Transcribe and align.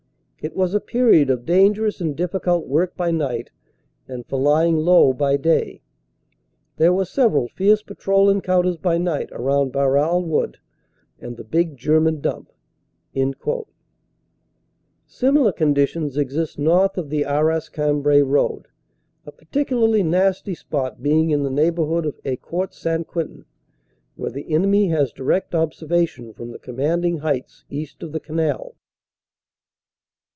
It 0.43 0.55
was 0.55 0.73
a 0.73 0.79
period 0.79 1.29
of 1.29 1.45
dangerous 1.45 2.01
and 2.01 2.15
difficult 2.15 2.65
work 2.65 2.97
by 2.97 3.11
night 3.11 3.51
and 4.07 4.25
for 4.25 4.39
lying 4.41 4.75
low 4.75 5.13
by 5.13 5.37
day. 5.37 5.83
There 6.77 6.91
were 6.91 7.05
CONFRONTING 7.05 7.43
THE 7.45 7.51
CANAL 7.53 8.25
DU 8.25 8.33
NORD 8.33 8.45
187 8.47 8.73
several 8.73 8.73
fierce 8.73 8.73
patrol 8.73 8.73
encounters 8.73 8.77
by 8.77 8.97
night 8.97 9.29
around 9.31 9.71
Baralle 9.71 10.23
wood 10.25 10.57
and 11.19 11.37
the 11.37 11.43
big 11.43 11.77
German 11.77 12.21
dump." 12.21 12.51
Similar 15.05 15.51
conditions 15.51 16.17
exist 16.17 16.57
north 16.57 16.97
of 16.97 17.11
the 17.11 17.23
Arras 17.23 17.69
Cambrai 17.69 18.21
road, 18.23 18.67
a 19.27 19.31
particularly 19.31 20.01
nasty 20.01 20.55
spot 20.55 21.03
being 21.03 21.29
in 21.29 21.43
the 21.43 21.51
neighborhood 21.51 22.07
of 22.07 22.19
Ecourt 22.25 22.73
St. 22.73 23.05
Quentin, 23.05 23.45
where 24.15 24.31
the 24.31 24.51
enemy 24.51 24.87
has 24.87 25.11
direct 25.11 25.53
observation 25.53 26.33
from 26.33 26.49
the 26.51 26.57
commanding 26.57 27.19
heights 27.19 27.63
east 27.69 28.01
of 28.01 28.11
the 28.11 28.19
canal. 28.19 28.73